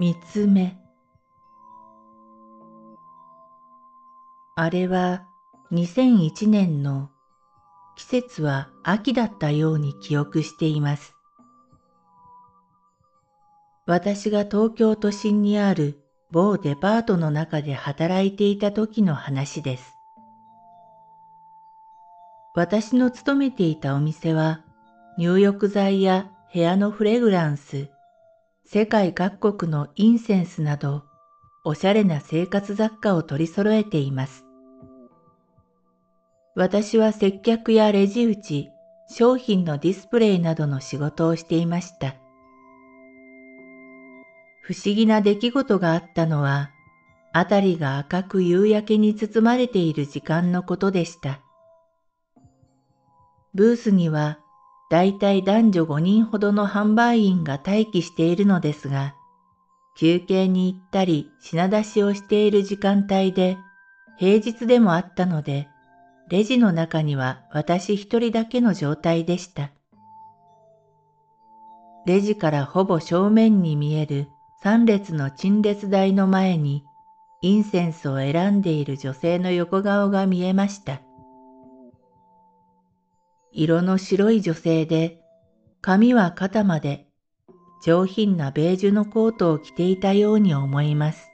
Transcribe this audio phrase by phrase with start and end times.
[0.00, 0.78] 見つめ
[4.56, 5.26] あれは
[5.72, 7.10] 2001年の
[7.96, 11.14] 季節は秋だったように記憶しています。
[13.84, 19.92] 私が東京都心にある某デパートの中で働いていた時の話です。
[22.54, 24.62] 私の勤めていたお店は
[25.18, 27.90] 入浴剤や部屋のフレグランス、
[28.72, 31.02] 世界各国のインセンスなど、
[31.64, 34.44] おしゃれな生活雑貨を取り揃えています。
[36.54, 38.68] 私は接客やレジ打ち、
[39.08, 42.14] 商品のディスプレイなどの仕事をしていました。
[44.62, 46.70] 不思議な出来事があったのは、
[47.32, 51.40] あたりが赤く夕焼けに包まれている時間のことでした。
[53.52, 54.38] ブースには
[54.90, 59.14] だいたい男女5人ほどの販売員が待機しているのですが、
[59.96, 63.56] 休憩に行ったり品出しをしている時間帯で、
[64.18, 65.68] 平日でもあったので、
[66.28, 69.70] レジの中には私一人だけの状態でした。
[72.04, 74.28] レジからほぼ正面に見える
[74.60, 76.84] 三列の陳列台の前に、
[77.42, 81.00] インセンスを選んでいる女性の横顔が見えました。
[83.52, 85.20] 色の白い女性で、
[85.80, 87.06] 髪は肩まで
[87.82, 91.28] 上品なベージュのコートを着ていたように思います。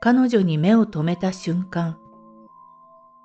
[0.00, 1.98] 彼女に目を留めた瞬間、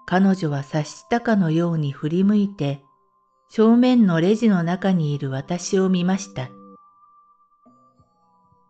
[0.06, 2.82] 彼女は察したかのように振り向いて、
[3.50, 6.50] 正面のレジの中にいる私を見ました。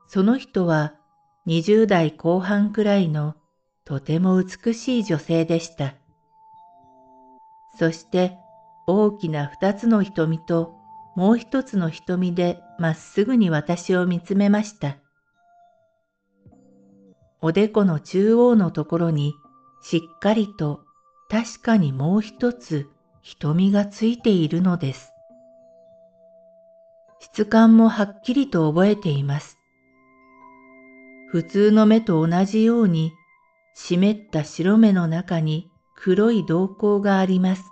[0.07, 0.95] その人は
[1.47, 3.35] 20代後半くらいの
[3.85, 6.00] とても美しい女性でした。
[7.77, 8.37] そして
[8.87, 10.75] 大きな二つの瞳と
[11.15, 14.97] もう一つの瞳でまっすぐに私を見つめました。
[17.41, 19.33] おでこの中央のところに
[19.81, 20.81] しっかりと
[21.29, 22.89] 確かにもう一つ
[23.21, 25.11] 瞳がついているのです。
[27.19, 29.57] 質感もはっきりと覚えています。
[31.29, 33.13] 普通の目と同じように
[33.73, 35.70] 湿った白目の中に
[36.03, 37.71] 黒い瞳孔があります。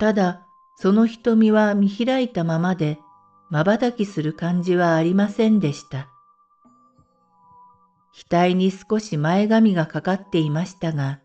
[0.00, 0.44] ただ、
[0.74, 2.98] その瞳は見開いたままで、
[3.50, 6.08] 瞬きする感じはありませんでした。
[8.28, 11.20] 額に少し前髪がかかっていましたが、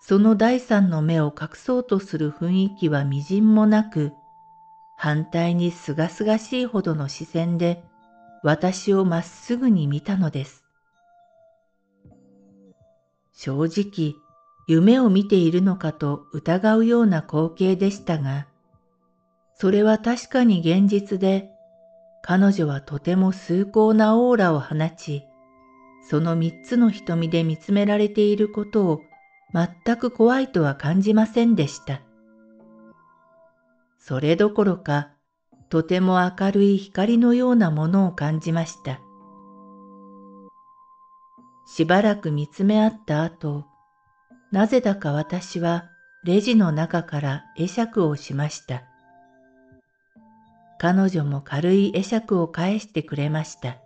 [0.00, 4.12] その第三の目を隠そうとする雰囲気はみじんもなく、
[4.96, 7.84] 反対にすがすがしいほどの視線で
[8.42, 10.64] 私をまっすぐに見たのです。
[13.34, 14.14] 正直、
[14.68, 18.48] 夢を見ているのかと疑うような光景でしたが、
[19.54, 21.50] それは確かに現実で、
[22.22, 25.22] 彼女はとても崇高なオーラを放ち、
[26.08, 29.00] その三つの瞳で見つめられていることを
[29.54, 32.02] 全く怖いとは感じませんでした。
[33.98, 35.10] それどころか、
[35.68, 39.00] とても明るい光のようなものを感じました。
[41.66, 43.64] しばらく見つめ合った後、
[44.56, 45.90] なぜだか私は
[46.24, 48.84] レジの中から会釈をしました。
[50.78, 53.76] 彼女も軽い会釈を返してくれました。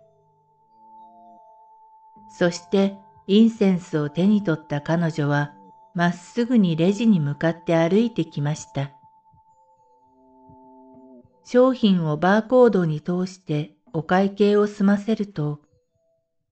[2.29, 2.95] そして
[3.27, 5.51] インセンスを手に取った彼女は
[5.93, 8.91] まっすぐにレジに向かって歩いてきました。
[11.43, 15.59] 商品をバーコードに通してお会計を済ませると、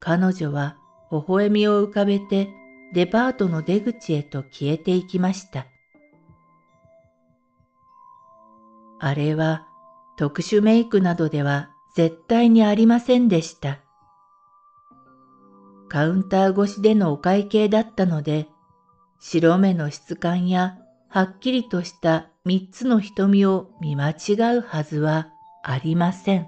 [0.01, 0.75] 彼女は
[1.09, 2.49] 微笑みを浮かべて
[2.94, 5.68] デパートの出口へと消えていきました。
[9.00, 9.68] あれは
[10.18, 13.80] 特殊メイクなどでは絶対にありませんでした。
[15.88, 18.47] カウンター越しでのお会計だったので、
[19.19, 20.77] 白目の質感や
[21.09, 25.30] はっきりとした三つの瞳を見間違うはずは
[25.63, 26.47] ありません。